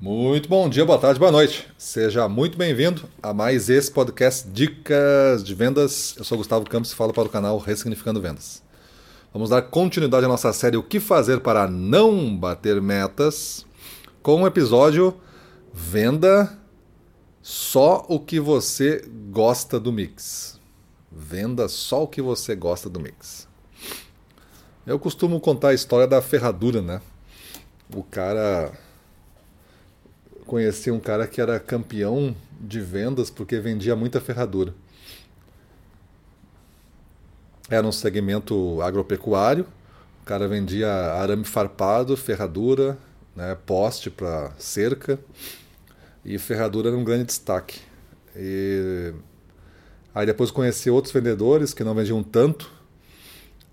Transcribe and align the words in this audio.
Muito 0.00 0.48
bom 0.48 0.68
dia, 0.68 0.84
boa 0.84 0.96
tarde, 0.96 1.18
boa 1.18 1.32
noite. 1.32 1.66
Seja 1.76 2.28
muito 2.28 2.56
bem-vindo 2.56 3.08
a 3.20 3.34
mais 3.34 3.68
esse 3.68 3.90
podcast 3.90 4.48
Dicas 4.48 5.42
de 5.42 5.52
Vendas. 5.56 6.14
Eu 6.16 6.22
sou 6.22 6.38
Gustavo 6.38 6.70
Campos 6.70 6.92
e 6.92 6.94
falo 6.94 7.12
para 7.12 7.24
o 7.24 7.28
canal 7.28 7.58
Ressignificando 7.58 8.20
Vendas. 8.20 8.62
Vamos 9.32 9.50
dar 9.50 9.60
continuidade 9.60 10.24
à 10.24 10.28
nossa 10.28 10.52
série 10.52 10.76
O 10.76 10.84
que 10.84 11.00
fazer 11.00 11.40
para 11.40 11.66
não 11.66 12.36
bater 12.36 12.80
metas 12.80 13.66
com 14.22 14.42
o 14.42 14.46
episódio 14.46 15.20
Venda 15.74 16.56
só 17.42 18.06
o 18.08 18.20
que 18.20 18.38
você 18.38 19.04
gosta 19.32 19.80
do 19.80 19.90
mix. 19.90 20.60
Venda 21.10 21.66
só 21.66 22.04
o 22.04 22.06
que 22.06 22.22
você 22.22 22.54
gosta 22.54 22.88
do 22.88 23.00
mix. 23.00 23.48
Eu 24.86 24.96
costumo 24.96 25.40
contar 25.40 25.70
a 25.70 25.74
história 25.74 26.06
da 26.06 26.22
ferradura, 26.22 26.80
né? 26.80 27.02
O 27.92 28.04
cara 28.04 28.72
conheci 30.48 30.90
um 30.90 30.98
cara 30.98 31.26
que 31.26 31.40
era 31.40 31.60
campeão 31.60 32.34
de 32.58 32.80
vendas 32.80 33.28
porque 33.28 33.60
vendia 33.60 33.94
muita 33.94 34.20
ferradura. 34.20 34.74
Era 37.70 37.86
um 37.86 37.92
segmento 37.92 38.80
agropecuário, 38.80 39.66
o 40.22 40.24
cara 40.24 40.48
vendia 40.48 40.88
arame 40.88 41.44
farpado, 41.44 42.16
ferradura, 42.16 42.96
né, 43.36 43.56
poste 43.66 44.10
para 44.10 44.50
cerca, 44.58 45.20
e 46.24 46.38
ferradura 46.38 46.88
era 46.88 46.96
um 46.96 47.04
grande 47.04 47.24
destaque. 47.24 47.80
E... 48.34 49.12
Aí 50.14 50.24
depois 50.24 50.50
conheci 50.50 50.90
outros 50.90 51.12
vendedores 51.12 51.74
que 51.74 51.84
não 51.84 51.94
vendiam 51.94 52.22
tanto, 52.22 52.78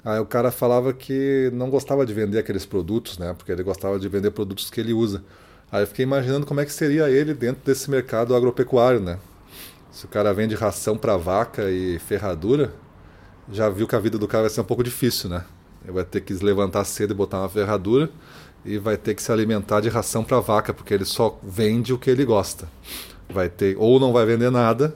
Aí 0.06 0.20
o 0.20 0.26
cara 0.26 0.52
falava 0.52 0.94
que 0.94 1.50
não 1.52 1.68
gostava 1.68 2.06
de 2.06 2.14
vender 2.14 2.38
aqueles 2.38 2.64
produtos, 2.64 3.18
né? 3.18 3.34
Porque 3.34 3.52
ele 3.52 3.64
gostava 3.64 3.98
de 3.98 4.08
vender 4.08 4.30
produtos 4.30 4.70
que 4.70 4.80
ele 4.80 4.94
usa. 4.94 5.24
Aí 5.72 5.84
eu 5.84 5.88
fiquei 5.88 6.04
imaginando 6.04 6.46
como 6.46 6.60
é 6.60 6.66
que 6.66 6.72
seria 6.72 7.10
ele 7.10 7.34
dentro 7.34 7.64
desse 7.66 7.90
mercado 7.90 8.36
agropecuário, 8.36 9.00
né? 9.00 9.20
Se 9.92 10.06
o 10.06 10.08
cara 10.08 10.34
vende 10.34 10.56
ração 10.56 10.98
para 10.98 11.18
vaca 11.18 11.70
e 11.70 12.00
ferradura, 12.00 12.74
já 13.52 13.70
viu 13.70 13.88
que 13.88 13.96
a 13.96 14.00
vida 14.00 14.18
do 14.18 14.28
cara 14.28 14.44
vai 14.44 14.50
ser 14.50 14.62
um 14.62 14.66
pouco 14.66 14.84
difícil, 14.84 15.30
né? 15.30 15.46
Ele 15.84 15.94
vai 15.94 16.04
ter 16.04 16.22
que 16.22 16.36
se 16.36 16.44
levantar 16.44 16.84
cedo 16.84 17.12
e 17.12 17.14
botar 17.16 17.40
uma 17.40 17.50
ferradura 17.50 18.10
e 18.66 18.78
vai 18.78 18.98
ter 18.98 19.14
que 19.14 19.22
se 19.22 19.32
alimentar 19.32 19.82
de 19.82 19.90
ração 19.90 20.24
para 20.24 20.40
vaca, 20.40 20.74
porque 20.74 20.94
ele 20.94 21.06
só 21.06 21.40
vende 21.44 21.94
o 21.94 21.98
que 21.98 22.10
ele 22.10 22.26
gosta. 22.26 22.68
Vai 23.30 23.50
ter 23.50 23.76
ou 23.78 24.00
não 24.00 24.12
vai 24.12 24.26
vender 24.26 24.50
nada, 24.50 24.96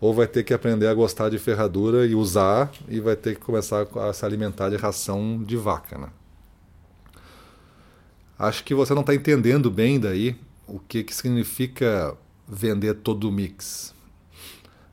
ou 0.00 0.14
vai 0.14 0.26
ter 0.26 0.44
que 0.44 0.54
aprender 0.54 0.86
a 0.86 0.94
gostar 0.94 1.28
de 1.28 1.38
ferradura 1.38 2.06
e 2.06 2.14
usar 2.14 2.70
e 2.88 3.00
vai 3.00 3.16
ter 3.16 3.34
que 3.34 3.40
começar 3.40 3.86
a 3.96 4.12
se 4.12 4.24
alimentar 4.24 4.70
de 4.70 4.76
ração 4.76 5.42
de 5.42 5.56
vaca, 5.56 5.98
né? 5.98 6.08
Acho 8.40 8.64
que 8.64 8.74
você 8.74 8.94
não 8.94 9.02
está 9.02 9.14
entendendo 9.14 9.70
bem 9.70 10.00
daí 10.00 10.34
o 10.66 10.78
que, 10.78 11.04
que 11.04 11.14
significa 11.14 12.16
vender 12.48 12.94
todo 12.94 13.28
o 13.28 13.30
mix. 13.30 13.94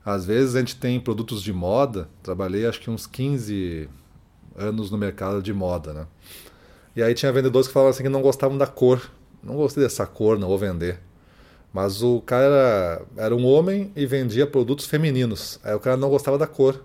Às 0.03 0.25
vezes 0.25 0.53
a 0.53 0.59
gente 0.59 0.75
tem 0.75 0.99
produtos 0.99 1.41
de 1.41 1.53
moda, 1.53 2.09
trabalhei 2.21 2.65
acho 2.65 2.81
que 2.81 2.89
uns 2.89 3.07
15 3.07 3.87
anos 4.53 4.91
no 4.91 4.97
mercado 4.97 5.41
de 5.41 5.53
moda, 5.53 5.93
né? 5.93 6.07
E 6.93 7.01
aí 7.01 7.13
tinha 7.13 7.31
vendedores 7.31 7.69
que 7.69 7.73
falavam 7.73 7.91
assim 7.91 8.03
que 8.03 8.09
não 8.09 8.21
gostavam 8.21 8.57
da 8.57 8.67
cor. 8.67 9.09
Não 9.41 9.55
gostei 9.55 9.81
dessa 9.81 10.05
cor, 10.05 10.37
não 10.37 10.49
vou 10.49 10.57
vender. 10.57 10.99
Mas 11.71 12.03
o 12.03 12.19
cara 12.19 12.43
era, 12.43 13.01
era 13.15 13.33
um 13.33 13.45
homem 13.45 13.93
e 13.95 14.05
vendia 14.05 14.45
produtos 14.45 14.87
femininos. 14.87 15.57
Aí 15.63 15.73
o 15.73 15.79
cara 15.79 15.95
não 15.95 16.09
gostava 16.09 16.37
da 16.37 16.47
cor. 16.47 16.83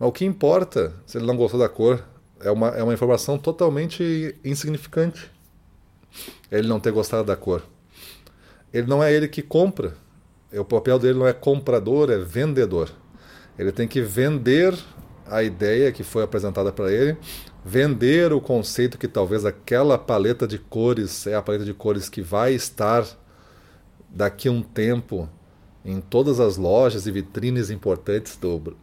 Mas 0.00 0.08
o 0.08 0.12
que 0.12 0.24
importa, 0.24 0.94
se 1.04 1.18
ele 1.18 1.26
não 1.26 1.36
gostou 1.36 1.60
da 1.60 1.68
cor, 1.68 2.02
é 2.40 2.50
uma, 2.50 2.68
é 2.68 2.82
uma 2.82 2.94
informação 2.94 3.36
totalmente 3.36 4.34
insignificante 4.42 5.30
ele 6.50 6.68
não 6.68 6.80
ter 6.80 6.92
gostado 6.92 7.24
da 7.24 7.36
cor. 7.36 7.62
Ele 8.72 8.86
não 8.86 9.02
é 9.02 9.12
ele 9.12 9.28
que 9.28 9.42
compra. 9.42 9.94
O 10.52 10.64
papel 10.64 10.98
dele 10.98 11.18
não 11.18 11.26
é 11.26 11.32
comprador, 11.32 12.10
é 12.10 12.18
vendedor. 12.18 12.90
Ele 13.58 13.72
tem 13.72 13.86
que 13.86 14.00
vender 14.00 14.74
a 15.26 15.42
ideia 15.42 15.92
que 15.92 16.02
foi 16.02 16.22
apresentada 16.22 16.72
para 16.72 16.92
ele, 16.92 17.16
vender 17.64 18.32
o 18.32 18.40
conceito 18.40 18.98
que 18.98 19.08
talvez 19.08 19.44
aquela 19.44 19.96
paleta 19.96 20.46
de 20.46 20.58
cores 20.58 21.26
é 21.26 21.34
a 21.34 21.42
paleta 21.42 21.64
de 21.64 21.72
cores 21.72 22.08
que 22.08 22.20
vai 22.20 22.52
estar 22.52 23.06
daqui 24.10 24.48
a 24.48 24.52
um 24.52 24.62
tempo 24.62 25.28
em 25.84 26.00
todas 26.00 26.38
as 26.38 26.56
lojas 26.56 27.06
e 27.06 27.10
vitrines 27.10 27.70
importantes 27.70 28.36
do, 28.36 28.76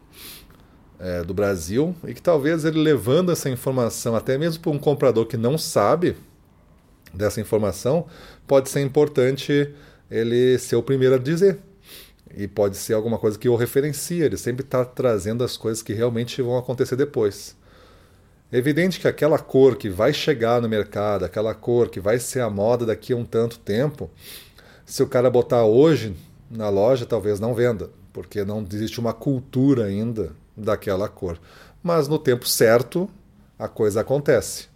é, 0.98 1.22
do 1.22 1.32
Brasil 1.32 1.94
e 2.06 2.14
que 2.14 2.22
talvez 2.22 2.64
ele 2.64 2.80
levando 2.80 3.30
essa 3.30 3.48
informação 3.48 4.16
até 4.16 4.36
mesmo 4.36 4.62
para 4.62 4.72
um 4.72 4.78
comprador 4.78 5.26
que 5.26 5.36
não 5.36 5.56
sabe 5.56 6.16
dessa 7.12 7.40
informação, 7.40 8.06
pode 8.46 8.68
ser 8.68 8.80
importante 8.80 9.72
ele 10.10 10.58
ser 10.58 10.76
o 10.76 10.82
primeiro 10.82 11.14
a 11.14 11.18
dizer. 11.18 11.58
E 12.36 12.46
pode 12.46 12.76
ser 12.76 12.94
alguma 12.94 13.18
coisa 13.18 13.38
que 13.38 13.48
o 13.48 13.56
referencia, 13.56 14.24
ele 14.24 14.36
sempre 14.36 14.64
está 14.64 14.84
trazendo 14.84 15.42
as 15.42 15.56
coisas 15.56 15.82
que 15.82 15.92
realmente 15.92 16.40
vão 16.40 16.56
acontecer 16.56 16.94
depois. 16.94 17.56
É 18.52 18.58
evidente 18.58 19.00
que 19.00 19.08
aquela 19.08 19.38
cor 19.38 19.76
que 19.76 19.88
vai 19.88 20.12
chegar 20.12 20.60
no 20.60 20.68
mercado, 20.68 21.24
aquela 21.24 21.54
cor 21.54 21.88
que 21.88 22.00
vai 22.00 22.18
ser 22.18 22.40
a 22.40 22.50
moda 22.50 22.86
daqui 22.86 23.12
a 23.12 23.16
um 23.16 23.24
tanto 23.24 23.58
tempo, 23.58 24.10
se 24.84 25.02
o 25.02 25.06
cara 25.06 25.30
botar 25.30 25.64
hoje 25.64 26.16
na 26.50 26.68
loja, 26.68 27.06
talvez 27.06 27.38
não 27.38 27.54
venda, 27.54 27.90
porque 28.12 28.44
não 28.44 28.66
existe 28.68 28.98
uma 28.98 29.12
cultura 29.12 29.84
ainda 29.84 30.32
daquela 30.56 31.08
cor. 31.08 31.38
Mas 31.82 32.08
no 32.08 32.18
tempo 32.18 32.48
certo, 32.48 33.08
a 33.58 33.68
coisa 33.68 34.00
acontece. 34.00 34.68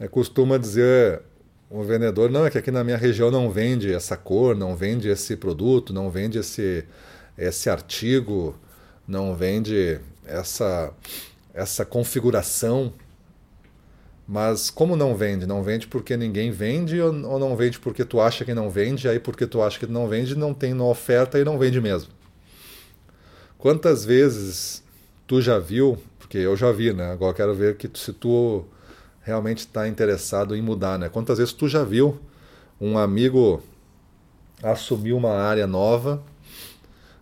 É, 0.00 0.08
costuma 0.08 0.56
dizer 0.56 1.20
o 1.74 1.82
vendedor, 1.82 2.30
não, 2.30 2.46
é 2.46 2.50
que 2.50 2.56
aqui 2.56 2.70
na 2.70 2.84
minha 2.84 2.96
região 2.96 3.32
não 3.32 3.50
vende 3.50 3.92
essa 3.92 4.16
cor, 4.16 4.54
não 4.54 4.76
vende 4.76 5.08
esse 5.08 5.36
produto, 5.36 5.92
não 5.92 6.08
vende 6.08 6.38
esse, 6.38 6.84
esse 7.36 7.68
artigo, 7.68 8.56
não 9.08 9.34
vende 9.34 9.98
essa, 10.24 10.92
essa 11.52 11.84
configuração. 11.84 12.92
Mas 14.24 14.70
como 14.70 14.94
não 14.94 15.16
vende? 15.16 15.46
Não 15.46 15.64
vende 15.64 15.88
porque 15.88 16.16
ninguém 16.16 16.52
vende 16.52 17.00
ou, 17.00 17.12
não 17.12 17.56
vende 17.56 17.80
porque 17.80 18.04
tu 18.04 18.20
acha 18.20 18.44
que 18.44 18.54
não 18.54 18.70
vende, 18.70 19.08
aí 19.08 19.18
porque 19.18 19.44
tu 19.44 19.60
acha 19.60 19.76
que 19.76 19.86
não 19.86 20.06
vende, 20.06 20.38
não 20.38 20.54
tem 20.54 20.72
na 20.72 20.84
oferta 20.84 21.40
e 21.40 21.44
não 21.44 21.58
vende 21.58 21.80
mesmo. 21.80 22.12
Quantas 23.58 24.04
vezes 24.04 24.80
tu 25.26 25.42
já 25.42 25.58
viu, 25.58 25.98
porque 26.20 26.38
eu 26.38 26.56
já 26.56 26.70
vi, 26.70 26.92
né? 26.92 27.10
Agora 27.10 27.34
quero 27.34 27.52
ver 27.52 27.76
que 27.76 27.90
se 27.98 28.12
tu 28.12 28.64
realmente 29.24 29.60
está 29.60 29.88
interessado 29.88 30.54
em 30.54 30.62
mudar, 30.62 30.98
né? 30.98 31.08
Quantas 31.08 31.38
vezes 31.38 31.52
tu 31.52 31.66
já 31.66 31.82
viu 31.82 32.20
um 32.80 32.98
amigo 32.98 33.62
assumir 34.62 35.14
uma 35.14 35.32
área 35.32 35.66
nova 35.66 36.22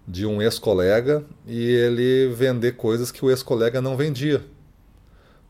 de 0.06 0.26
um 0.26 0.42
ex-colega 0.42 1.24
e 1.46 1.64
ele 1.64 2.34
vender 2.34 2.72
coisas 2.72 3.10
que 3.10 3.24
o 3.24 3.30
ex-colega 3.30 3.80
não 3.80 3.96
vendia? 3.96 4.44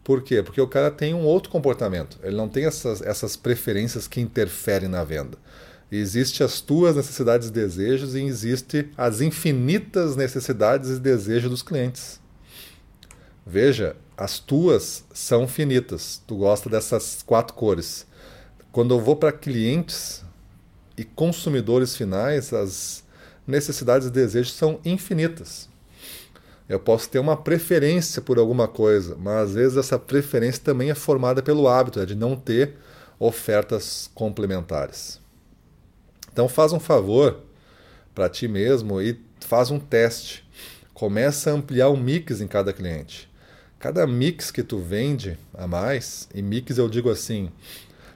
Por 0.05 0.23
quê? 0.23 0.43
Porque 0.43 0.61
o 0.61 0.67
cara 0.67 0.91
tem 0.91 1.15
um 1.15 1.25
outro 1.25 1.51
comportamento. 1.51 2.19
Ele 2.23 2.37
não 2.37 2.49
tem 2.49 2.67
essas, 2.67 3.01
essas 3.01 3.35
preferências 3.35 4.07
que 4.07 4.21
interferem 4.21 4.89
na 4.89 5.05
venda. 5.05 5.39
Existem 5.91 6.45
as 6.45 6.61
tuas 6.61 6.97
necessidades 6.97 7.49
e 7.49 7.53
desejos 7.53 8.15
e 8.15 8.23
existe 8.23 8.91
as 8.97 9.21
infinitas 9.21 10.17
necessidades 10.17 10.91
e 10.91 11.01
desejos 11.01 11.51
dos 11.51 11.63
clientes. 11.63 12.22
Veja, 13.45 13.97
as 14.17 14.39
tuas 14.39 15.05
são 15.13 15.49
finitas. 15.49 16.23
Tu 16.27 16.37
gosta 16.37 16.71
dessas 16.71 17.23
quatro 17.25 17.55
cores. 17.55 18.07
Quando 18.71 18.95
eu 18.95 19.01
vou 19.01 19.17
para 19.17 19.33
clientes 19.33 20.25
e 20.97 21.05
consumidores 21.05 21.97
finais, 21.97 22.53
as 22.53 23.03
necessidades 23.47 24.09
e 24.09 24.11
desejos 24.11 24.53
são 24.53 24.81
infinitas. 24.85 25.69
Eu 26.69 26.79
posso 26.79 27.09
ter 27.11 27.19
uma 27.19 27.37
preferência 27.37 28.23
por 28.23 28.39
alguma 28.39 28.69
coisa, 28.69 29.17
mas 29.19 29.49
às 29.49 29.55
vezes 29.55 29.77
essa 29.77 29.99
preferência 29.99 30.63
também 30.63 30.91
é 30.91 30.95
formada 30.95 31.43
pelo 31.43 31.69
hábito 31.69 32.01
é 32.01 32.07
de 32.07 32.15
não 32.15 32.37
ter 32.37 32.77
ofertas 33.19 34.11
complementares. 34.15 35.21
Então 36.33 36.49
faz 36.49 36.73
um 36.73 36.81
favor 36.81 37.41
para 38.15 38.29
ti 38.29 38.49
mesmo 38.49 39.03
e 39.03 39.21
faz 39.41 39.71
um 39.71 39.79
teste. 39.79 40.49
Começa 40.95 41.51
a 41.51 41.55
ampliar 41.55 41.89
o 41.89 41.97
mix 41.97 42.41
em 42.41 42.47
cada 42.47 42.73
cliente. 42.73 43.32
Cada 43.83 44.07
mix 44.07 44.53
que 44.53 44.63
tu 44.63 44.79
vende 44.79 45.37
a 45.53 45.67
mais, 45.67 46.29
e 46.33 46.41
mix 46.41 46.79
eu 46.79 46.89
digo 46.89 47.11
assim, 47.11 47.51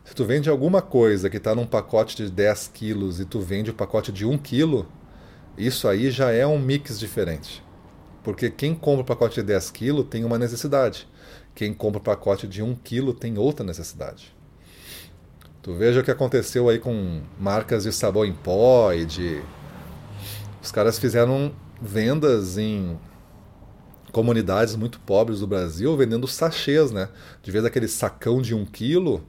se 0.04 0.14
tu 0.14 0.24
vende 0.24 0.48
alguma 0.48 0.80
coisa 0.80 1.28
que 1.28 1.38
está 1.38 1.56
num 1.56 1.66
pacote 1.66 2.14
de 2.16 2.30
10 2.30 2.70
quilos 2.72 3.18
e 3.18 3.24
tu 3.24 3.40
vende 3.40 3.72
o 3.72 3.74
pacote 3.74 4.12
de 4.12 4.24
1 4.24 4.38
quilo, 4.38 4.86
isso 5.58 5.88
aí 5.88 6.08
já 6.08 6.30
é 6.30 6.46
um 6.46 6.56
mix 6.56 7.00
diferente. 7.00 7.64
Porque 8.22 8.48
quem 8.48 8.76
compra 8.76 9.02
o 9.02 9.04
pacote 9.04 9.40
de 9.40 9.42
10 9.42 9.72
quilos 9.72 10.06
tem 10.08 10.24
uma 10.24 10.38
necessidade. 10.38 11.08
Quem 11.52 11.74
compra 11.74 11.98
o 11.98 12.04
pacote 12.04 12.46
de 12.46 12.62
1 12.62 12.76
quilo 12.76 13.12
tem 13.12 13.36
outra 13.36 13.66
necessidade. 13.66 14.32
Tu 15.62 15.74
veja 15.74 15.98
o 15.98 16.04
que 16.04 16.12
aconteceu 16.12 16.68
aí 16.68 16.78
com 16.78 17.22
marcas 17.40 17.82
de 17.82 17.92
sabão 17.92 18.24
em 18.24 18.32
pó 18.32 18.92
e 18.92 19.04
de. 19.04 19.42
Os 20.62 20.70
caras 20.70 20.96
fizeram 20.96 21.52
vendas 21.82 22.56
em 22.56 22.96
comunidades 24.12 24.76
muito 24.76 24.98
pobres 25.00 25.40
do 25.40 25.46
Brasil 25.46 25.96
vendendo 25.96 26.26
sachês, 26.26 26.90
né? 26.90 27.08
De 27.42 27.50
vez 27.50 27.64
aquele 27.64 27.88
sacão 27.88 28.40
de 28.40 28.54
um 28.54 28.64
quilo, 28.64 29.24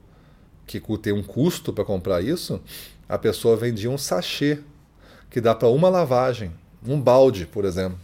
que 0.65 0.81
tem 0.97 1.13
um 1.13 1.23
custo 1.23 1.71
para 1.71 1.85
comprar 1.85 2.21
isso, 2.21 2.61
a 3.07 3.17
pessoa 3.17 3.55
vendia 3.55 3.89
um 3.89 3.97
sachê 3.97 4.59
que 5.29 5.39
dá 5.41 5.55
para 5.55 5.67
uma 5.69 5.89
lavagem, 5.89 6.51
um 6.85 6.99
balde, 6.99 7.45
por 7.45 7.65
exemplo. 7.65 7.97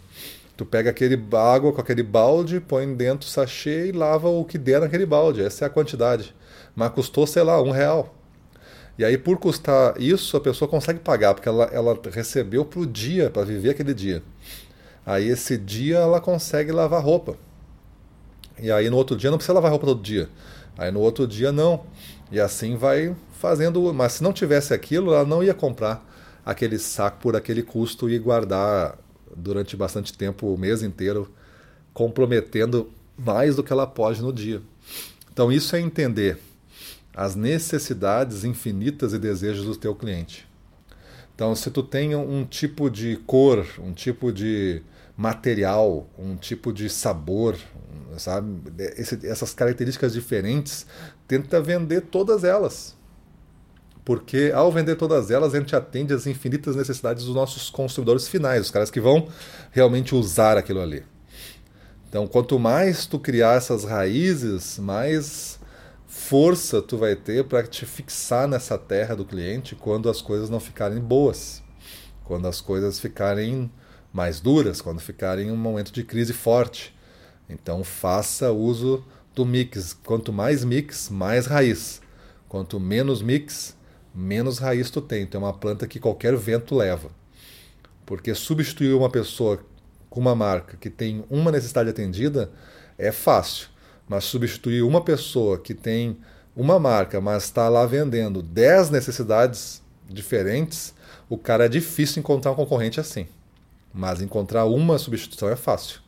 Tu 0.55 0.65
pega 0.65 0.89
aquele 0.91 1.21
água 1.33 1.73
com 1.73 1.81
aquele 1.81 2.03
balde, 2.03 2.59
põe 2.59 2.93
dentro 2.93 3.27
o 3.27 3.31
sachê 3.31 3.87
e 3.87 3.91
lava 3.91 4.29
o 4.29 4.45
que 4.45 4.57
der 4.57 4.81
naquele 4.81 5.05
balde. 5.05 5.41
Essa 5.41 5.65
é 5.65 5.67
a 5.67 5.69
quantidade. 5.69 6.33
Mas 6.75 6.91
custou, 6.91 7.25
sei 7.25 7.43
lá, 7.43 7.61
um 7.61 7.71
real. 7.71 8.15
E 8.97 9.03
aí, 9.03 9.17
por 9.17 9.37
custar 9.37 9.99
isso, 9.99 10.37
a 10.37 10.39
pessoa 10.39 10.69
consegue 10.69 10.99
pagar, 10.99 11.33
porque 11.33 11.49
ela, 11.49 11.65
ela 11.65 11.99
recebeu 12.11 12.63
para 12.63 12.79
o 12.79 12.85
dia, 12.85 13.31
para 13.31 13.43
viver 13.43 13.71
aquele 13.71 13.93
dia. 13.93 14.21
Aí, 15.05 15.27
esse 15.27 15.57
dia, 15.57 15.97
ela 15.97 16.21
consegue 16.21 16.71
lavar 16.71 17.03
roupa. 17.03 17.37
E 18.59 18.71
aí, 18.71 18.89
no 18.89 18.97
outro 18.97 19.17
dia, 19.17 19.29
não 19.29 19.37
precisa 19.37 19.53
lavar 19.53 19.71
roupa 19.71 19.85
todo 19.85 20.01
dia. 20.01 20.29
Aí, 20.77 20.91
no 20.91 20.99
outro 20.99 21.27
dia, 21.27 21.51
não. 21.51 21.83
E 22.31 22.39
assim 22.39 22.77
vai 22.77 23.15
fazendo. 23.33 23.93
Mas 23.93 24.13
se 24.13 24.23
não 24.23 24.31
tivesse 24.31 24.73
aquilo, 24.73 25.13
ela 25.13 25.25
não 25.25 25.43
ia 25.43 25.53
comprar 25.53 26.05
aquele 26.45 26.77
saco 26.77 27.19
por 27.21 27.35
aquele 27.35 27.63
custo 27.63 28.09
e 28.09 28.17
guardar 28.17 28.97
durante 29.35 29.75
bastante 29.75 30.13
tempo, 30.13 30.53
o 30.53 30.57
mês 30.57 30.83
inteiro, 30.83 31.31
comprometendo 31.93 32.89
mais 33.17 33.55
do 33.55 33.63
que 33.63 33.73
ela 33.73 33.87
pode 33.87 34.21
no 34.21 34.31
dia. 34.31 34.61
Então, 35.31 35.51
isso 35.51 35.75
é 35.75 35.79
entender 35.79 36.37
as 37.15 37.35
necessidades 37.35 38.43
infinitas 38.43 39.13
e 39.13 39.19
desejos 39.19 39.65
do 39.65 39.75
teu 39.75 39.93
cliente. 39.93 40.47
Então, 41.35 41.55
se 41.55 41.71
tu 41.71 41.81
tem 41.81 42.15
um 42.15 42.45
tipo 42.45 42.89
de 42.89 43.17
cor, 43.25 43.65
um 43.79 43.91
tipo 43.91 44.31
de 44.31 44.81
material, 45.17 46.07
um 46.17 46.35
tipo 46.35 46.71
de 46.71 46.89
sabor, 46.89 47.57
sabe, 48.17 48.71
Esse, 48.97 49.25
essas 49.25 49.53
características 49.53 50.13
diferentes, 50.13 50.85
tenta 51.27 51.59
vender 51.59 52.01
todas 52.01 52.43
elas. 52.43 52.95
Porque 54.05 54.51
ao 54.53 54.71
vender 54.71 54.95
todas 54.95 55.31
elas, 55.31 55.55
a 55.55 55.59
gente 55.59 55.75
atende 55.75 56.13
às 56.13 56.27
infinitas 56.27 56.75
necessidades 56.75 57.23
dos 57.25 57.33
nossos 57.33 57.69
consumidores 57.69 58.27
finais, 58.27 58.61
os 58.61 58.71
caras 58.71 58.91
que 58.91 58.99
vão 58.99 59.27
realmente 59.71 60.13
usar 60.13 60.57
aquilo 60.57 60.81
ali. 60.81 61.03
Então, 62.09 62.27
quanto 62.27 62.59
mais 62.59 63.07
tu 63.07 63.17
criar 63.17 63.57
essas 63.57 63.85
raízes, 63.85 64.77
mais 64.77 65.59
força 66.13 66.79
tu 66.79 66.95
vai 66.95 67.15
ter 67.15 67.43
para 67.43 67.65
te 67.65 67.87
fixar 67.87 68.47
nessa 68.47 68.77
terra 68.77 69.15
do 69.15 69.25
cliente 69.25 69.75
quando 69.75 70.07
as 70.07 70.21
coisas 70.21 70.47
não 70.47 70.59
ficarem 70.59 70.99
boas, 70.99 71.63
quando 72.23 72.47
as 72.47 72.61
coisas 72.61 72.99
ficarem 72.99 73.69
mais 74.13 74.39
duras, 74.39 74.79
quando 74.79 75.01
ficarem 75.01 75.47
em 75.47 75.51
um 75.51 75.57
momento 75.57 75.91
de 75.91 76.03
crise 76.03 76.31
forte. 76.31 76.95
Então 77.49 77.83
faça 77.83 78.51
uso 78.51 79.03
do 79.33 79.43
mix. 79.43 79.97
Quanto 80.05 80.31
mais 80.31 80.63
mix, 80.63 81.09
mais 81.09 81.47
raiz. 81.47 81.99
Quanto 82.47 82.79
menos 82.79 83.23
mix, 83.23 83.75
menos 84.13 84.59
raiz 84.59 84.91
tu 84.91 85.01
tem. 85.01 85.23
Então 85.23 85.41
é 85.41 85.45
uma 85.45 85.53
planta 85.53 85.87
que 85.87 85.99
qualquer 85.99 86.37
vento 86.37 86.75
leva. 86.75 87.09
Porque 88.05 88.35
substituir 88.35 88.93
uma 88.93 89.09
pessoa 89.09 89.65
com 90.11 90.19
uma 90.19 90.35
marca 90.35 90.77
que 90.77 90.91
tem 90.91 91.25
uma 91.27 91.51
necessidade 91.51 91.89
atendida 91.89 92.51
é 92.99 93.11
fácil. 93.11 93.72
Mas 94.07 94.25
substituir 94.25 94.83
uma 94.83 95.01
pessoa 95.01 95.57
que 95.57 95.73
tem 95.73 96.17
uma 96.55 96.79
marca, 96.79 97.19
mas 97.19 97.43
está 97.43 97.67
lá 97.69 97.85
vendendo 97.85 98.41
10 98.41 98.89
necessidades 98.89 99.81
diferentes, 100.07 100.93
o 101.29 101.37
cara 101.37 101.65
é 101.65 101.69
difícil 101.69 102.19
encontrar 102.19 102.51
um 102.51 102.55
concorrente 102.55 102.99
assim. 102.99 103.27
Mas 103.93 104.21
encontrar 104.21 104.65
uma 104.65 104.97
substituição 104.97 105.49
é 105.49 105.55
fácil. 105.55 105.99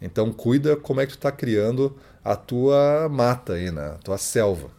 Então 0.00 0.32
cuida 0.32 0.76
como 0.76 1.00
é 1.00 1.06
que 1.06 1.12
tu 1.12 1.18
está 1.18 1.32
criando 1.32 1.96
a 2.24 2.36
tua 2.36 3.08
mata 3.08 3.54
aí, 3.54 3.70
né? 3.70 3.92
a 3.94 3.98
tua 3.98 4.18
selva. 4.18 4.70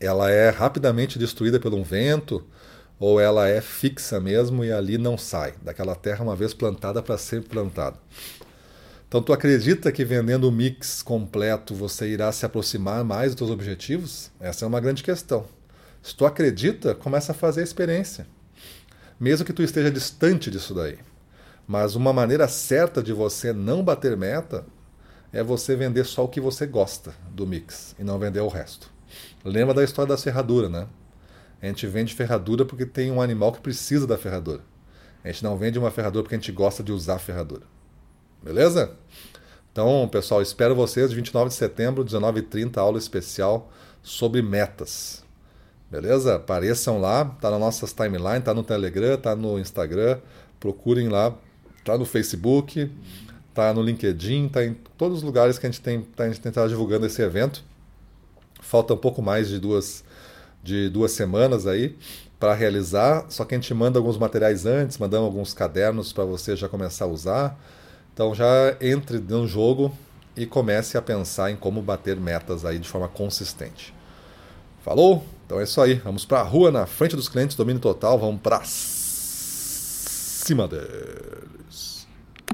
Ela 0.00 0.30
é 0.30 0.50
rapidamente 0.50 1.18
destruída 1.18 1.60
por 1.60 1.72
um 1.74 1.82
vento 1.82 2.44
ou 2.98 3.20
ela 3.20 3.48
é 3.48 3.60
fixa 3.60 4.20
mesmo 4.20 4.64
e 4.64 4.72
ali 4.72 4.98
não 4.98 5.16
sai 5.16 5.54
daquela 5.62 5.94
terra 5.94 6.22
uma 6.22 6.36
vez 6.36 6.52
plantada 6.52 7.02
para 7.02 7.16
ser 7.16 7.42
plantada. 7.42 7.96
Então, 9.10 9.20
tu 9.20 9.32
acredita 9.32 9.90
que 9.90 10.04
vendendo 10.04 10.48
o 10.48 10.52
mix 10.52 11.02
completo 11.02 11.74
você 11.74 12.06
irá 12.06 12.30
se 12.30 12.46
aproximar 12.46 13.02
mais 13.02 13.32
dos 13.32 13.38
teus 13.38 13.50
objetivos? 13.50 14.30
Essa 14.38 14.64
é 14.64 14.68
uma 14.68 14.78
grande 14.78 15.02
questão. 15.02 15.46
Se 16.00 16.14
tu 16.14 16.24
acredita, 16.24 16.94
começa 16.94 17.32
a 17.32 17.34
fazer 17.34 17.62
a 17.62 17.64
experiência. 17.64 18.24
Mesmo 19.18 19.44
que 19.44 19.52
tu 19.52 19.64
esteja 19.64 19.90
distante 19.90 20.48
disso 20.48 20.72
daí. 20.72 20.96
Mas 21.66 21.96
uma 21.96 22.12
maneira 22.12 22.46
certa 22.46 23.02
de 23.02 23.12
você 23.12 23.52
não 23.52 23.82
bater 23.82 24.16
meta 24.16 24.64
é 25.32 25.42
você 25.42 25.74
vender 25.74 26.04
só 26.04 26.22
o 26.22 26.28
que 26.28 26.40
você 26.40 26.64
gosta 26.64 27.12
do 27.32 27.44
mix 27.44 27.96
e 27.98 28.04
não 28.04 28.16
vender 28.16 28.42
o 28.42 28.46
resto. 28.46 28.92
Lembra 29.44 29.74
da 29.74 29.82
história 29.82 30.14
da 30.14 30.22
ferradura, 30.22 30.68
né? 30.68 30.86
A 31.60 31.66
gente 31.66 31.84
vende 31.84 32.14
ferradura 32.14 32.64
porque 32.64 32.86
tem 32.86 33.10
um 33.10 33.20
animal 33.20 33.50
que 33.50 33.60
precisa 33.60 34.06
da 34.06 34.16
ferradura. 34.16 34.62
A 35.24 35.32
gente 35.32 35.42
não 35.42 35.58
vende 35.58 35.80
uma 35.80 35.90
ferradura 35.90 36.22
porque 36.22 36.36
a 36.36 36.38
gente 36.38 36.52
gosta 36.52 36.80
de 36.80 36.92
usar 36.92 37.18
ferradura. 37.18 37.79
Beleza? 38.42 38.92
Então, 39.70 40.08
pessoal, 40.10 40.40
espero 40.40 40.74
vocês 40.74 41.10
de 41.10 41.16
29 41.16 41.50
de 41.50 41.54
setembro, 41.54 42.04
19h30, 42.04 42.78
aula 42.78 42.98
especial 42.98 43.70
sobre 44.02 44.40
metas. 44.40 45.22
Beleza? 45.90 46.36
Apareçam 46.36 47.00
lá, 47.00 47.24
tá 47.24 47.50
nas 47.50 47.60
nossas 47.60 47.92
timelines, 47.92 48.44
tá 48.44 48.54
no 48.54 48.62
Telegram, 48.62 49.16
tá 49.16 49.36
no 49.36 49.58
Instagram, 49.58 50.18
procurem 50.58 51.08
lá, 51.08 51.36
tá 51.84 51.98
no 51.98 52.06
Facebook, 52.06 52.90
tá 53.52 53.74
no 53.74 53.82
LinkedIn, 53.82 54.48
tá 54.48 54.64
em 54.64 54.74
todos 54.96 55.18
os 55.18 55.22
lugares 55.22 55.58
que 55.58 55.66
a 55.66 55.70
gente 55.70 55.82
tem, 55.82 56.00
tá, 56.02 56.24
a 56.24 56.30
gente 56.30 56.40
tá 56.40 56.66
divulgando 56.66 57.06
esse 57.06 57.20
evento. 57.20 57.62
Falta 58.60 58.94
um 58.94 58.96
pouco 58.96 59.20
mais 59.20 59.48
de 59.48 59.58
duas, 59.58 60.02
de 60.62 60.88
duas 60.88 61.12
semanas 61.12 61.66
aí 61.66 61.96
para 62.38 62.54
realizar, 62.54 63.26
só 63.28 63.44
que 63.44 63.54
a 63.54 63.58
gente 63.58 63.72
manda 63.74 63.98
alguns 63.98 64.16
materiais 64.16 64.64
antes, 64.64 64.96
mandamos 64.96 65.26
alguns 65.26 65.52
cadernos 65.52 66.10
para 66.10 66.24
você 66.24 66.56
já 66.56 66.68
começar 66.68 67.04
a 67.04 67.08
usar. 67.08 67.60
Então 68.12 68.34
já 68.34 68.76
entre 68.80 69.18
no 69.18 69.46
jogo 69.46 69.96
e 70.36 70.46
comece 70.46 70.96
a 70.96 71.02
pensar 71.02 71.50
em 71.50 71.56
como 71.56 71.82
bater 71.82 72.16
metas 72.16 72.64
aí 72.64 72.78
de 72.78 72.88
forma 72.88 73.08
consistente. 73.08 73.92
Falou? 74.82 75.24
Então 75.46 75.60
é 75.60 75.64
isso 75.64 75.80
aí. 75.80 75.94
Vamos 75.94 76.24
para 76.24 76.40
a 76.40 76.44
rua 76.44 76.70
na 76.70 76.86
frente 76.86 77.16
dos 77.16 77.28
clientes, 77.28 77.56
domínio 77.56 77.80
total. 77.80 78.18
Vamos 78.18 78.40
para 78.40 78.60
cima 78.64 80.68
deles. 80.68 81.99